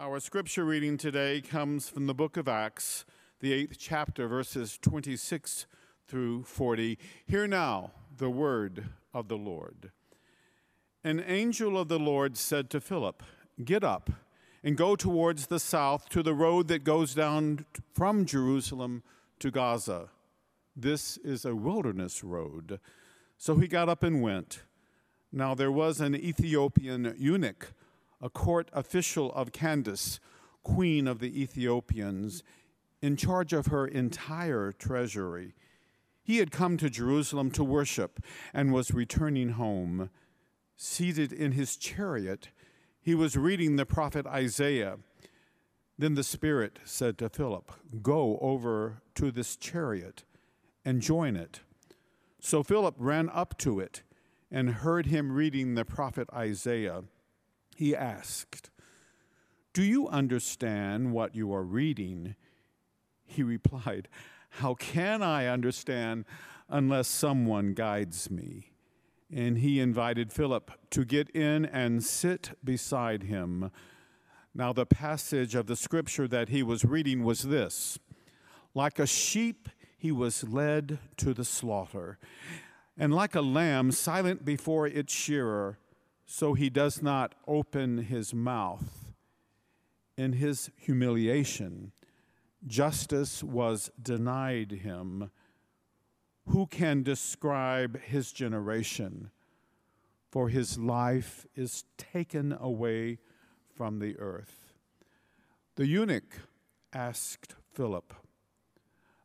[0.00, 3.04] Our scripture reading today comes from the book of Acts,
[3.40, 5.66] the eighth chapter, verses 26
[6.06, 6.96] through 40.
[7.26, 9.90] Hear now the word of the Lord.
[11.02, 13.24] An angel of the Lord said to Philip,
[13.64, 14.08] Get up
[14.62, 19.02] and go towards the south to the road that goes down from Jerusalem
[19.40, 20.10] to Gaza.
[20.76, 22.78] This is a wilderness road.
[23.36, 24.62] So he got up and went.
[25.32, 27.72] Now there was an Ethiopian eunuch
[28.20, 30.20] a court official of Candace,
[30.62, 32.42] queen of the Ethiopians,
[33.00, 35.54] in charge of her entire treasury.
[36.22, 38.20] He had come to Jerusalem to worship
[38.52, 40.10] and was returning home.
[40.76, 42.50] Seated in his chariot,
[43.00, 44.98] he was reading the prophet Isaiah.
[45.96, 50.24] Then the Spirit said to Philip, Go over to this chariot
[50.84, 51.60] and join it.
[52.40, 54.02] So Philip ran up to it
[54.50, 57.02] and heard him reading the prophet Isaiah
[57.78, 58.70] he asked,
[59.72, 62.34] Do you understand what you are reading?
[63.24, 64.08] He replied,
[64.50, 66.24] How can I understand
[66.68, 68.72] unless someone guides me?
[69.32, 73.70] And he invited Philip to get in and sit beside him.
[74.52, 77.96] Now, the passage of the scripture that he was reading was this
[78.74, 82.18] Like a sheep, he was led to the slaughter,
[82.98, 85.78] and like a lamb silent before its shearer
[86.30, 89.14] so he does not open his mouth.
[90.18, 91.92] In his humiliation,
[92.66, 95.30] justice was denied him.
[96.48, 99.30] Who can describe his generation?
[100.30, 103.20] For his life is taken away
[103.74, 104.74] from the earth.
[105.76, 106.40] The eunuch
[106.92, 108.12] asked Philip,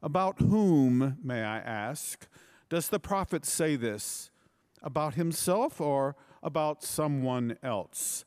[0.01, 2.27] About whom, may I ask,
[2.69, 4.31] does the prophet say this?
[4.81, 8.25] About himself or about someone else.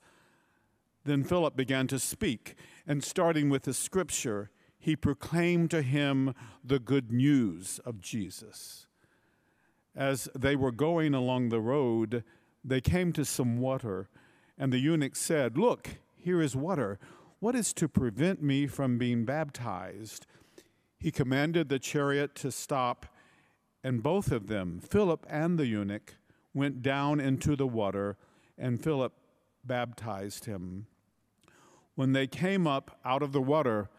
[1.04, 6.78] Then Philip began to speak, and starting with the scripture, he proclaimed to him the
[6.78, 8.86] good news of Jesus.
[9.94, 12.24] As they were going along the road,
[12.64, 14.08] they came to some water,
[14.58, 16.98] and the eunuch said, Look, here is water.
[17.38, 20.26] What is to prevent me from being baptized?
[20.98, 23.06] He commanded the chariot to stop,
[23.84, 26.16] and both of them, Philip and the eunuch,
[26.56, 28.16] went down into the water,
[28.56, 29.12] and Philip
[29.62, 30.86] baptized him.
[31.94, 33.90] When they came up out of the water,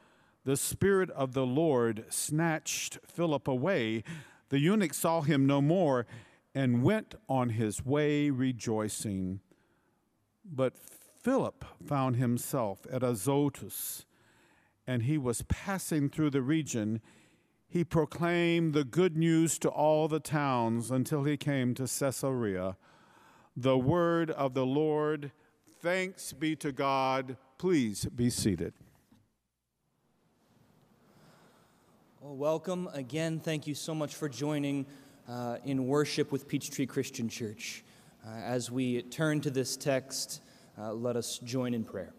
[0.43, 4.03] the Spirit of the Lord snatched Philip away.
[4.49, 6.07] The eunuch saw him no more
[6.55, 9.39] and went on his way rejoicing.
[10.43, 10.77] But
[11.21, 14.05] Philip found himself at Azotus,
[14.87, 17.01] and he was passing through the region
[17.67, 22.77] he proclaimed the good news to all the towns until he came to Caesarea.
[23.55, 25.31] The word of the Lord.
[25.81, 27.37] Thanks be to God.
[27.57, 28.73] Please be seated.
[32.21, 33.39] Well, welcome again.
[33.39, 34.85] Thank you so much for joining
[35.27, 37.83] uh, in worship with Peachtree Christian Church.
[38.25, 40.41] Uh, as we turn to this text,
[40.77, 42.13] uh, let us join in prayer.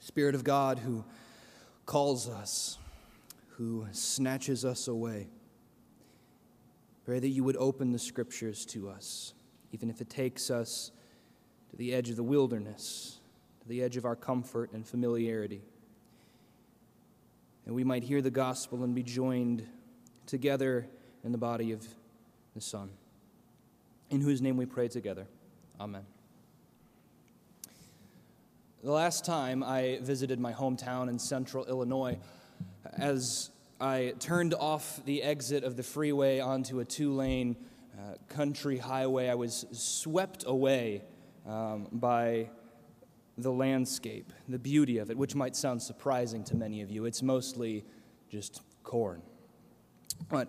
[0.00, 1.04] Spirit of God who
[1.86, 2.78] calls us,
[3.50, 5.28] who snatches us away.
[7.04, 9.34] Pray that you would open the scriptures to us,
[9.72, 10.90] even if it takes us
[11.70, 13.20] to the edge of the wilderness,
[13.60, 15.62] to the edge of our comfort and familiarity.
[17.66, 19.66] And we might hear the gospel and be joined
[20.26, 20.86] together
[21.24, 21.86] in the body of
[22.54, 22.90] the Son,
[24.08, 25.26] in whose name we pray together.
[25.78, 26.04] Amen.
[28.82, 32.16] The last time I visited my hometown in central Illinois,
[32.96, 37.56] as I turned off the exit of the freeway onto a two lane
[37.94, 41.02] uh, country highway, I was swept away
[41.46, 42.48] um, by
[43.36, 47.04] the landscape, the beauty of it, which might sound surprising to many of you.
[47.04, 47.84] It's mostly
[48.30, 49.20] just corn.
[50.30, 50.48] But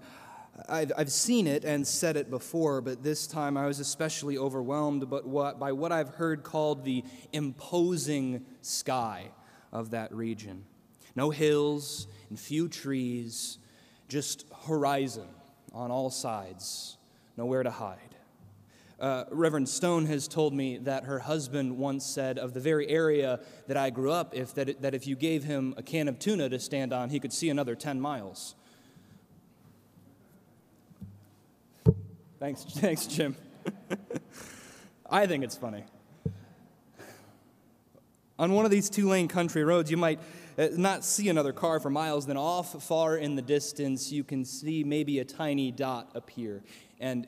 [0.67, 5.09] I've, I've seen it and said it before, but this time I was especially overwhelmed
[5.09, 9.31] but what, by what I've heard called the imposing sky
[9.71, 10.65] of that region.
[11.15, 13.57] No hills and few trees,
[14.07, 15.27] just horizon
[15.73, 16.97] on all sides,
[17.37, 17.97] nowhere to hide.
[18.99, 23.39] Uh, Reverend Stone has told me that her husband once said of the very area
[23.67, 26.49] that I grew up, if, that, that if you gave him a can of tuna
[26.49, 28.53] to stand on, he could see another 10 miles.
[32.41, 33.35] Thanks, thanks, Jim.
[35.07, 35.83] I think it's funny.
[38.39, 40.19] On one of these two lane country roads, you might
[40.57, 44.43] uh, not see another car for miles, then off far in the distance, you can
[44.43, 46.63] see maybe a tiny dot appear.
[46.99, 47.27] And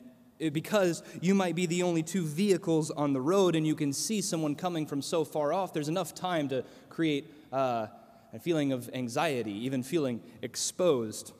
[0.52, 4.20] because you might be the only two vehicles on the road and you can see
[4.20, 7.86] someone coming from so far off, there's enough time to create uh,
[8.32, 11.34] a feeling of anxiety, even feeling exposed.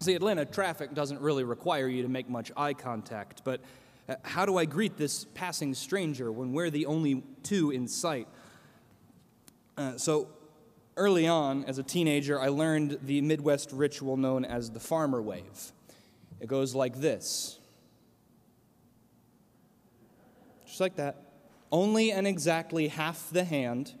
[0.00, 3.60] See, Atlanta traffic doesn't really require you to make much eye contact, but
[4.08, 8.28] uh, how do I greet this passing stranger when we're the only two in sight?
[9.76, 10.28] Uh, so,
[10.96, 15.72] early on, as a teenager, I learned the Midwest ritual known as the farmer wave.
[16.40, 17.58] It goes like this
[20.76, 21.16] just like that.
[21.72, 23.94] Only and exactly half the hand.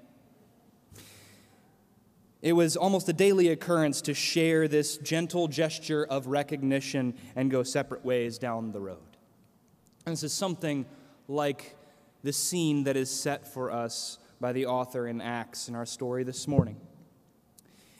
[2.42, 7.62] It was almost a daily occurrence to share this gentle gesture of recognition and go
[7.62, 8.98] separate ways down the road.
[10.04, 10.86] And this is something
[11.28, 11.76] like
[12.22, 16.24] the scene that is set for us by the author in Acts in our story
[16.24, 16.76] this morning.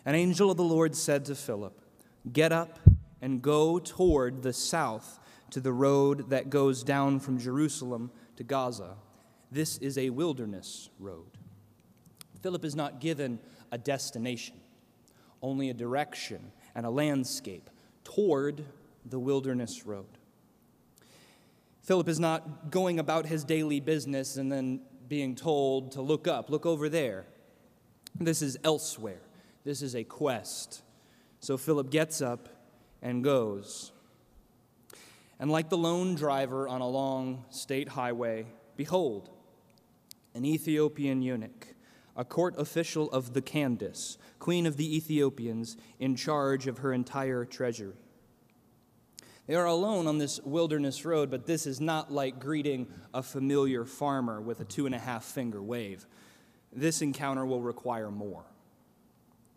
[0.05, 1.81] An angel of the Lord said to Philip,
[2.33, 2.79] Get up
[3.23, 5.19] and go toward the south
[5.51, 8.97] to the road that goes down from Jerusalem to Gaza.
[9.51, 11.39] This is a wilderness road.
[12.43, 13.39] Philip is not given
[13.71, 14.57] a destination,
[15.43, 17.71] only a direction and a landscape
[18.05, 18.65] toward
[19.05, 20.07] the wilderness road.
[21.83, 26.51] Philip is not going about his daily business and then being told to look up,
[26.51, 27.27] look over there.
[28.19, 29.21] This is elsewhere.
[29.65, 30.83] This is a quest.
[31.41, 32.49] So Philip gets up
[33.03, 33.93] and goes.
[35.39, 38.47] And like the lone driver on a long state highway,
[38.77, 39.31] behold,
[40.35, 41.69] an Ethiopian eunuch,
[42.17, 47.45] a court official of the Candace, queen of the Ethiopians, in charge of her entire
[47.45, 47.95] treasury.
[49.47, 53.85] They are alone on this wilderness road, but this is not like greeting a familiar
[53.85, 56.05] farmer with a two and a half finger wave.
[56.73, 58.45] This encounter will require more.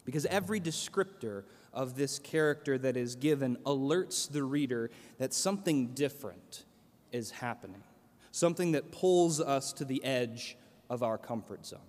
[0.05, 6.65] Because every descriptor of this character that is given alerts the reader that something different
[7.11, 7.83] is happening,
[8.31, 10.55] something that pulls us to the edge
[10.89, 11.79] of our comfort zone.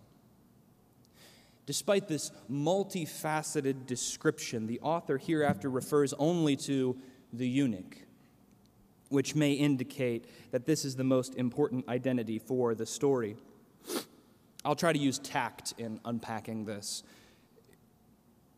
[1.67, 6.97] Despite this multifaceted description, the author hereafter refers only to
[7.33, 7.97] the eunuch,
[9.09, 13.37] which may indicate that this is the most important identity for the story.
[14.65, 17.03] I'll try to use tact in unpacking this.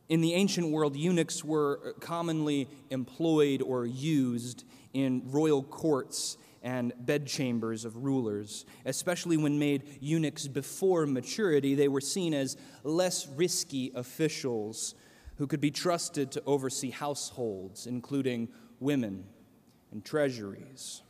[0.09, 7.85] In the ancient world, eunuchs were commonly employed or used in royal courts and bedchambers
[7.85, 8.65] of rulers.
[8.85, 14.95] Especially when made eunuchs before maturity, they were seen as less risky officials
[15.37, 18.49] who could be trusted to oversee households, including
[18.81, 19.25] women
[19.91, 21.03] and treasuries.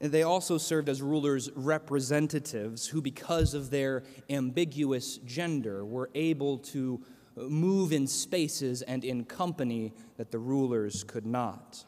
[0.00, 7.04] They also served as rulers' representatives who, because of their ambiguous gender, were able to
[7.36, 11.84] move in spaces and in company that the rulers could not.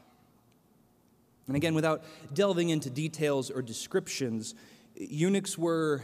[1.47, 4.55] And again, without delving into details or descriptions,
[4.95, 6.03] eunuchs were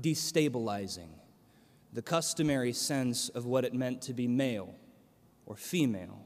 [0.00, 1.08] destabilizing
[1.92, 4.74] the customary sense of what it meant to be male
[5.46, 6.24] or female.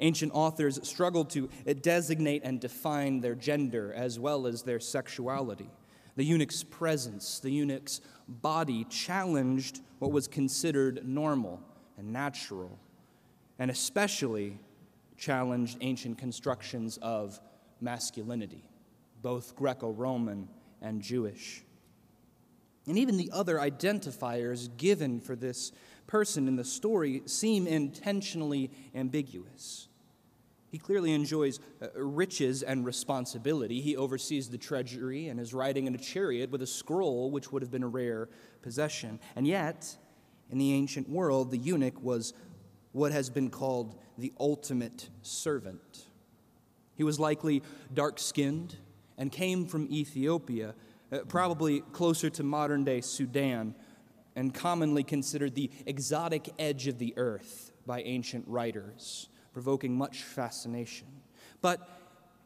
[0.00, 1.48] Ancient authors struggled to
[1.80, 5.70] designate and define their gender as well as their sexuality.
[6.16, 11.60] The eunuch's presence, the eunuch's body challenged what was considered normal
[11.96, 12.78] and natural,
[13.58, 14.58] and especially
[15.16, 17.40] challenged ancient constructions of
[17.84, 18.64] masculinity,
[19.22, 20.48] both Greco Roman
[20.82, 21.62] and Jewish.
[22.86, 25.72] And even the other identifiers given for this
[26.06, 29.88] person in the story seem intentionally ambiguous.
[30.70, 33.80] He clearly enjoys uh, riches and responsibility.
[33.80, 37.62] He oversees the treasury and is riding in a chariot with a scroll, which would
[37.62, 38.28] have been a rare
[38.60, 39.20] possession.
[39.36, 39.96] And yet,
[40.50, 42.34] in the ancient world, the eunuch was
[42.90, 46.06] what has been called the ultimate servant.
[46.94, 48.76] He was likely dark skinned
[49.18, 50.74] and came from Ethiopia,
[51.12, 53.74] uh, probably closer to modern day Sudan,
[54.36, 61.06] and commonly considered the exotic edge of the earth by ancient writers, provoking much fascination.
[61.60, 61.88] But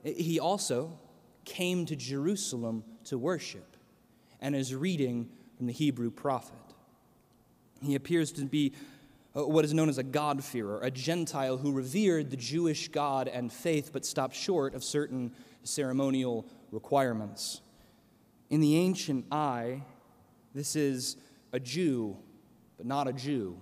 [0.05, 0.99] he also
[1.45, 3.77] came to Jerusalem to worship
[4.41, 6.55] and is reading from the Hebrew prophet.
[7.83, 8.79] He appears to be uh,
[9.37, 13.53] Uh, what is known as a God-fearer, a Gentile who revered the Jewish God and
[13.53, 15.33] faith but stopped short of certain
[15.65, 17.61] ceremonial requirements.
[18.51, 19.83] In the ancient eye,
[20.55, 21.17] this is
[21.53, 22.17] a Jew,
[22.79, 23.59] but not a Jew,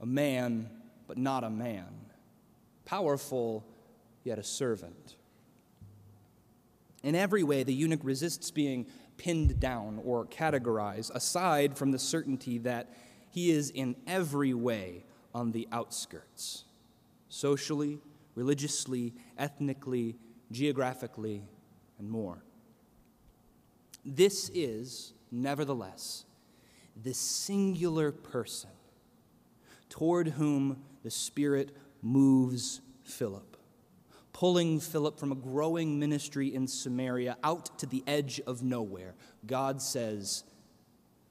[0.00, 0.68] a man,
[1.06, 1.88] but not a man,
[2.84, 3.64] powerful,
[4.22, 5.16] yet a servant.
[7.02, 8.86] In every way, the eunuch resists being
[9.16, 12.92] pinned down or categorized, aside from the certainty that
[13.34, 15.02] he is in every way
[15.34, 16.62] on the outskirts
[17.28, 17.98] socially,
[18.36, 20.14] religiously, ethnically,
[20.52, 21.42] geographically,
[21.98, 22.44] and more.
[24.04, 26.26] This is, nevertheless,
[27.02, 28.70] the singular person
[29.88, 33.56] toward whom the Spirit moves Philip,
[34.32, 39.16] pulling Philip from a growing ministry in Samaria out to the edge of nowhere.
[39.44, 40.44] God says,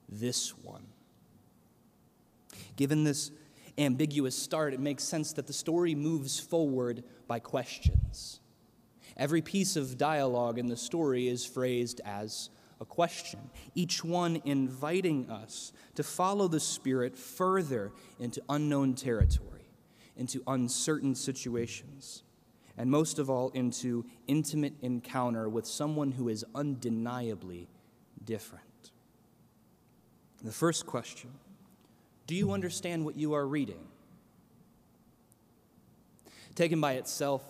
[0.09, 0.92] This one.
[2.75, 3.31] Given this
[3.77, 8.39] ambiguous start, it makes sense that the story moves forward by questions.
[9.17, 12.49] Every piece of dialogue in the story is phrased as
[12.81, 13.39] a question,
[13.75, 19.69] each one inviting us to follow the Spirit further into unknown territory,
[20.17, 22.23] into uncertain situations,
[22.77, 27.69] and most of all, into intimate encounter with someone who is undeniably
[28.25, 28.91] different.
[30.43, 31.29] The first question
[32.27, 33.87] Do you understand what you are reading?
[36.55, 37.43] Taken by itself,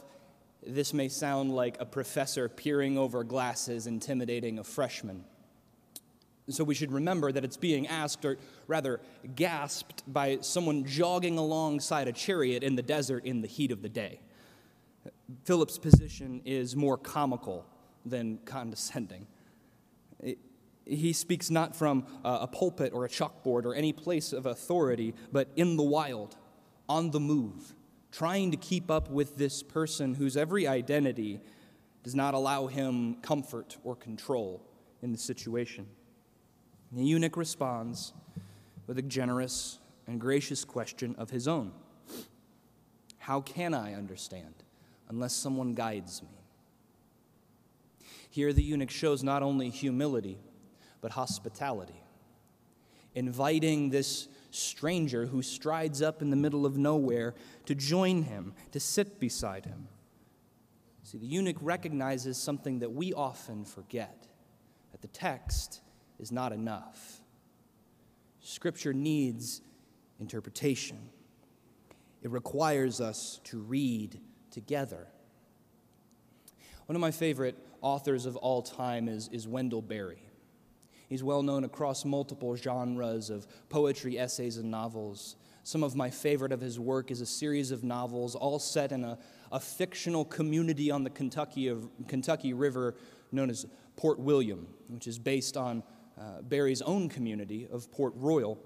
[0.66, 5.26] this may sound like a professor peering over glasses, intimidating a freshman.
[6.50, 8.38] So we should remember that it's being asked, or
[8.68, 9.00] rather
[9.36, 13.90] gasped, by someone jogging alongside a chariot in the desert in the heat of the
[13.90, 14.20] day.
[15.46, 17.66] Philip's position is more comical
[18.06, 19.28] than condescending.
[20.86, 25.50] He speaks not from a pulpit or a chalkboard or any place of authority, but
[25.56, 26.36] in the wild,
[26.90, 27.74] on the move
[28.14, 31.42] trying to keep up with this person whose every identity
[32.04, 34.62] does not allow him comfort or control
[35.02, 35.88] in the situation.
[36.92, 38.14] The eunuch responds
[38.86, 41.72] with a generous and gracious question of his own
[43.18, 44.54] How can I understand
[45.10, 46.30] unless someone guides me?
[48.30, 50.38] Here, the eunuch shows not only humility,
[51.04, 52.02] but hospitality,
[53.14, 58.80] inviting this stranger who strides up in the middle of nowhere to join him, to
[58.80, 59.90] sit beside him.
[61.04, 64.28] See, the eunuch recognizes something that we often forget
[64.94, 65.82] that the text
[66.20, 67.20] is not enough.
[68.40, 69.62] Scripture needs
[70.22, 71.10] interpretation,
[72.22, 75.08] it requires us to read together.
[76.86, 80.30] One of my favorite authors of all time is, is Wendell Berry.
[81.14, 85.36] He's well known across multiple genres of poetry, essays, and novels.
[85.62, 89.04] Some of my favorite of his work is a series of novels, all set in
[89.04, 89.20] a,
[89.52, 92.96] a fictional community on the Kentucky, of, Kentucky River
[93.32, 95.84] known as Port William, which is based on
[96.20, 98.58] uh, Berry's own community of Port Royal.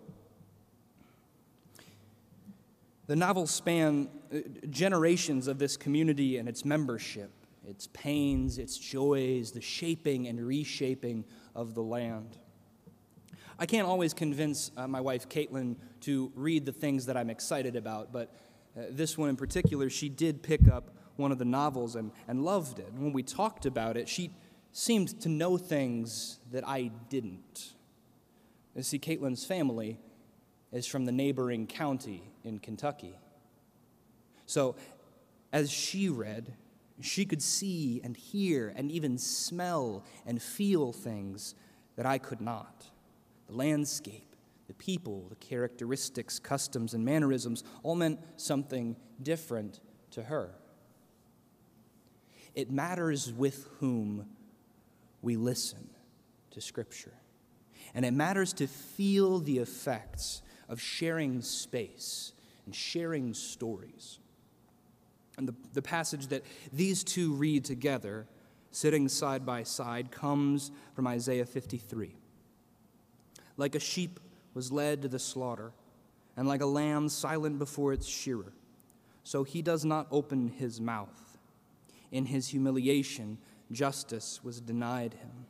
[3.07, 4.37] The novels span uh,
[4.69, 7.29] generations of this community and its membership,
[7.67, 12.37] its pains, its joys, the shaping and reshaping of the land.
[13.59, 17.75] I can't always convince uh, my wife, Caitlin, to read the things that I'm excited
[17.75, 18.33] about, but
[18.77, 22.45] uh, this one in particular, she did pick up one of the novels and, and
[22.45, 22.87] loved it.
[22.93, 24.31] And when we talked about it, she
[24.71, 27.73] seemed to know things that I didn't.
[28.75, 29.99] You see, Caitlin's family
[30.71, 33.17] is from the neighboring county in Kentucky.
[34.45, 34.75] So,
[35.51, 36.53] as she read,
[37.05, 41.55] she could see and hear and even smell and feel things
[41.95, 42.87] that I could not.
[43.47, 44.35] The landscape,
[44.67, 49.79] the people, the characteristics, customs, and mannerisms all meant something different
[50.11, 50.51] to her.
[52.55, 54.25] It matters with whom
[55.21, 55.89] we listen
[56.51, 57.13] to Scripture.
[57.93, 62.33] And it matters to feel the effects of sharing space
[62.65, 64.19] and sharing stories.
[65.37, 68.25] And the, the passage that these two read together,
[68.71, 72.15] sitting side by side, comes from Isaiah 53.
[73.55, 74.19] Like a sheep
[74.53, 75.71] was led to the slaughter,
[76.35, 78.53] and like a lamb silent before its shearer,
[79.23, 81.37] so he does not open his mouth.
[82.11, 83.37] In his humiliation,
[83.71, 85.45] justice was denied him.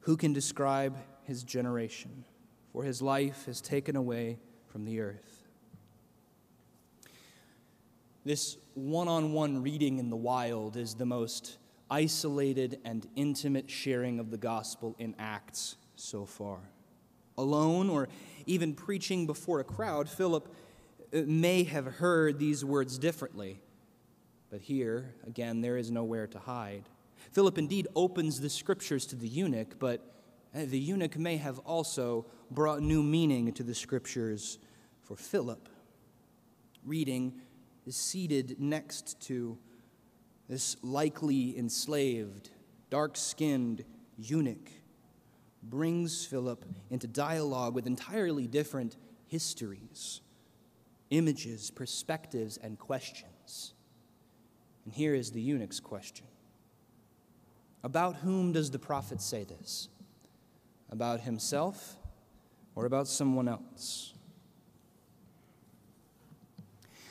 [0.00, 2.24] Who can describe his generation?
[2.72, 5.47] For his life is taken away from the earth.
[8.28, 11.56] This one on one reading in the wild is the most
[11.90, 16.58] isolated and intimate sharing of the gospel in Acts so far.
[17.38, 18.10] Alone or
[18.44, 20.54] even preaching before a crowd, Philip
[21.14, 23.62] uh, may have heard these words differently.
[24.50, 26.84] But here, again, there is nowhere to hide.
[27.32, 30.04] Philip indeed opens the scriptures to the eunuch, but
[30.54, 34.58] uh, the eunuch may have also brought new meaning to the scriptures
[35.00, 35.70] for Philip.
[36.84, 37.40] Reading
[37.88, 39.56] is seated next to
[40.46, 42.50] this likely enslaved,
[42.90, 43.82] dark skinned
[44.18, 44.70] eunuch,
[45.62, 50.20] brings Philip into dialogue with entirely different histories,
[51.08, 53.72] images, perspectives, and questions.
[54.84, 56.26] And here is the eunuch's question
[57.82, 59.88] About whom does the prophet say this?
[60.90, 61.96] About himself
[62.74, 64.12] or about someone else?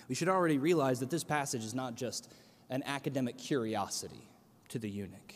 [0.07, 2.31] We should already realize that this passage is not just
[2.69, 4.29] an academic curiosity
[4.69, 5.33] to the eunuch.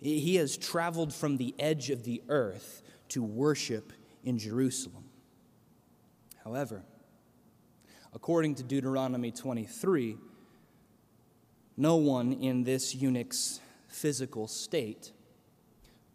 [0.00, 5.04] He has traveled from the edge of the earth to worship in Jerusalem.
[6.42, 6.82] However,
[8.12, 10.18] according to Deuteronomy 23,
[11.76, 15.12] no one in this eunuch's physical state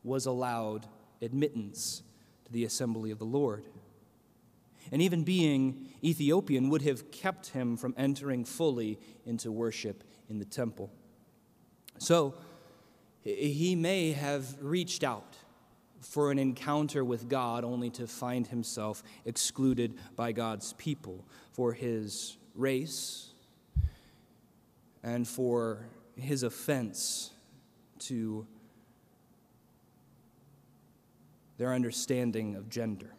[0.03, 0.87] was allowed
[1.21, 2.03] admittance
[2.45, 3.65] to the assembly of the Lord.
[4.91, 10.45] And even being Ethiopian would have kept him from entering fully into worship in the
[10.45, 10.91] temple.
[11.97, 12.35] So,
[13.23, 15.35] he may have reached out
[16.01, 22.37] for an encounter with God only to find himself excluded by God's people for his
[22.55, 23.33] race
[25.03, 27.31] and for his offense
[27.99, 28.47] to
[31.57, 33.13] their understanding of gender.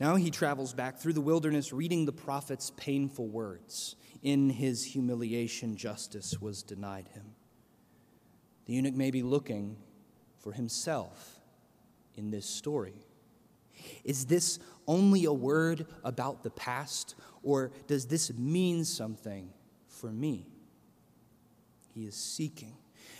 [0.00, 3.96] Now he travels back through the wilderness reading the prophet's painful words.
[4.22, 7.34] In his humiliation, justice was denied him.
[8.66, 9.76] The eunuch may be looking
[10.38, 11.40] for himself
[12.16, 13.04] in this story.
[14.04, 19.50] Is this only a word about the past, or does this mean something
[19.86, 20.48] for me?
[21.92, 22.76] He is seeking.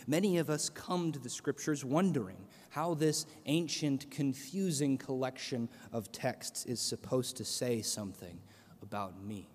[0.06, 6.64] Many of us come to the scriptures wondering how this ancient, confusing collection of texts
[6.64, 8.40] is supposed to say something
[8.82, 9.48] about me.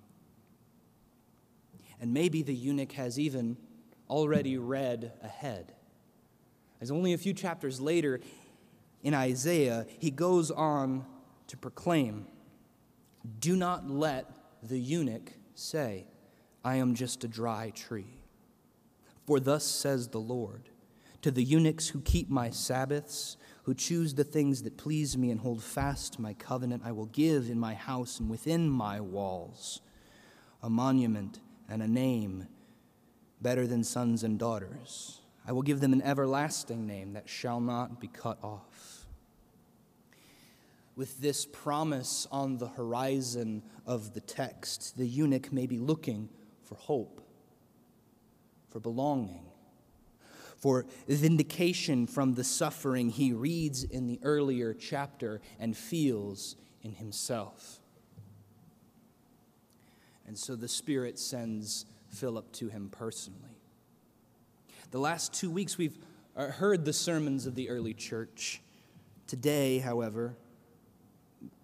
[2.00, 3.58] And maybe the eunuch has even
[4.10, 5.74] already read ahead.
[6.80, 8.22] As only a few chapters later
[9.04, 11.06] in Isaiah, he goes on
[11.48, 12.26] to proclaim
[13.42, 14.32] Do not let
[14.64, 16.08] the eunuch say,
[16.64, 18.22] I am just a dry tree.
[19.28, 20.70] For thus says the Lord
[21.22, 25.42] to the eunuchs who keep my Sabbaths, who choose the things that please me and
[25.42, 29.82] hold fast my covenant, I will give in my house and within my walls
[30.64, 32.48] a monument and a name
[33.42, 35.22] better than sons and daughters.
[35.48, 39.06] I will give them an everlasting name that shall not be cut off.
[40.96, 46.30] With this promise on the horizon of the text, the eunuch may be looking
[46.64, 47.22] for hope
[48.70, 49.46] for belonging,
[50.60, 57.80] for vindication from the suffering he reads in the earlier chapter and feels in himself.
[60.28, 63.58] And so the Spirit sends Philip to him personally.
[64.92, 65.98] The last two weeks, we've
[66.36, 68.62] uh, heard the sermons of the early church.
[69.28, 70.36] Today, however,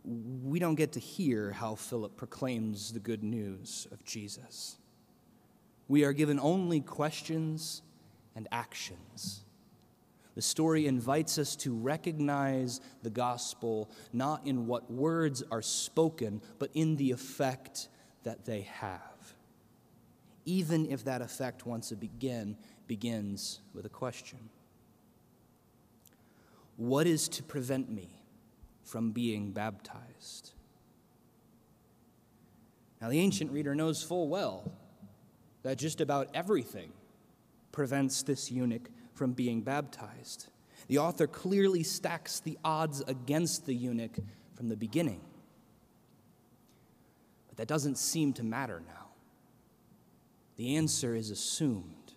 [0.04, 4.78] we don't get to hear how Philip proclaims the good news of Jesus.
[5.88, 7.82] We are given only questions
[8.36, 9.46] and actions.
[10.36, 16.70] The story invites us to recognize the gospel not in what words are spoken, but
[16.74, 17.88] in the effect
[18.24, 19.00] that they have.
[20.44, 24.50] Even if that effect, once it begin, begins with a question
[26.76, 28.10] What is to prevent me
[28.84, 30.52] from being baptized?
[33.02, 34.72] Now, the ancient reader knows full well
[35.64, 36.92] that just about everything
[37.76, 40.48] prevents this eunuch from being baptized.
[40.88, 44.18] The author clearly stacks the odds against the eunuch
[44.56, 45.20] from the beginning.
[47.50, 49.10] But that doesn't seem to matter now.
[50.56, 52.14] The answer is assumed.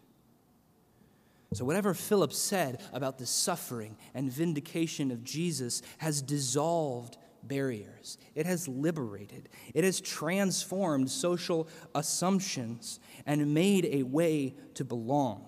[1.55, 8.19] So, whatever Philip said about the suffering and vindication of Jesus has dissolved barriers.
[8.35, 15.48] It has liberated, it has transformed social assumptions and made a way to belong.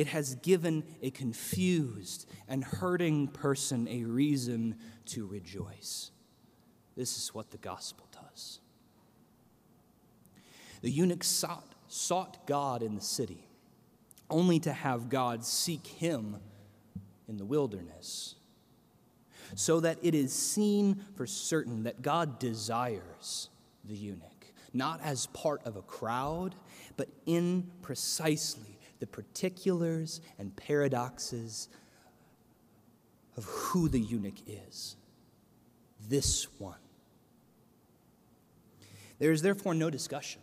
[0.00, 4.76] It has given a confused and hurting person a reason
[5.08, 6.10] to rejoice.
[6.96, 8.60] This is what the gospel does.
[10.80, 13.46] The eunuch sought, sought God in the city,
[14.30, 16.38] only to have God seek him
[17.28, 18.36] in the wilderness
[19.54, 23.50] so that it is seen for certain that God desires
[23.84, 26.54] the eunuch, not as part of a crowd,
[26.96, 28.69] but in precisely
[29.00, 31.68] the particulars and paradoxes
[33.36, 34.96] of who the eunuch is.
[36.08, 36.78] This one.
[39.18, 40.40] There is therefore no discussion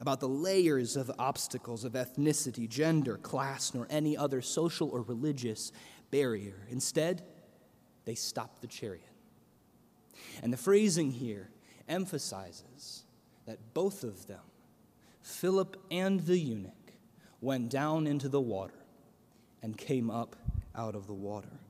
[0.00, 5.72] about the layers of obstacles of ethnicity, gender, class, nor any other social or religious
[6.10, 6.66] barrier.
[6.70, 7.22] Instead,
[8.04, 9.04] they stop the chariot.
[10.42, 11.50] And the phrasing here
[11.88, 13.04] emphasizes
[13.46, 14.40] that both of them,
[15.22, 16.72] Philip and the eunuch,
[17.42, 18.72] went down into the water
[19.62, 20.36] and came up
[20.74, 21.60] out of the water.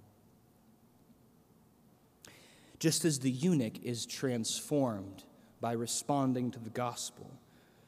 [2.79, 5.25] Just as the eunuch is transformed
[5.61, 7.31] by responding to the gospel,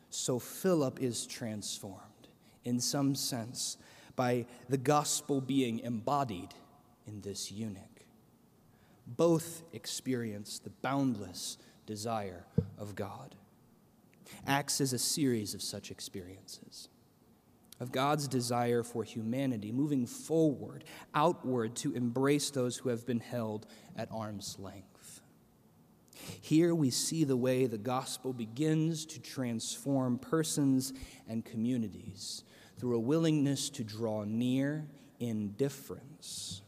[0.09, 2.29] so Philip is transformed,
[2.65, 3.77] in some sense,
[4.17, 6.55] by the gospel being embodied
[7.07, 8.07] in this eunuch.
[9.07, 12.47] Both experience the boundless desire
[12.79, 13.35] of God.
[14.47, 16.89] Acts is a series of such experiences
[17.81, 20.85] of God's desire for humanity, moving forward,
[21.15, 25.21] outward to embrace those who have been held at arm's length.
[26.41, 30.93] Here we see the way the gospel begins to transform persons
[31.29, 32.45] and communities
[32.79, 34.87] through a willingness to draw near
[35.19, 36.63] in difference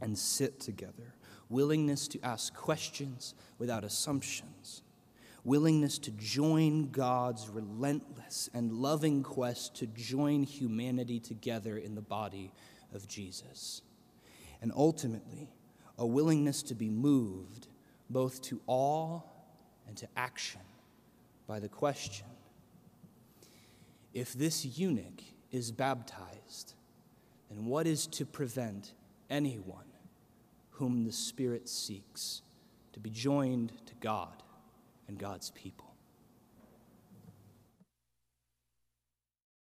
[0.00, 1.14] and sit together,
[1.48, 4.82] willingness to ask questions without assumptions
[5.44, 12.52] willingness to join God's relentless and loving quest to join humanity together in the body
[12.94, 13.82] of Jesus.
[14.60, 15.50] And ultimately,
[15.98, 17.68] a willingness to be moved
[18.08, 19.20] both to awe
[19.88, 20.60] and to action
[21.46, 22.26] by the question
[24.14, 26.74] if this eunuch is baptized,
[27.50, 28.92] then what is to prevent
[29.30, 29.84] anyone
[30.72, 32.42] whom the Spirit seeks
[32.92, 34.41] to be joined to God?
[35.12, 35.91] And God's people.